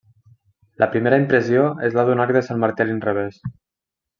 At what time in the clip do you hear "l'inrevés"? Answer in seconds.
2.89-3.43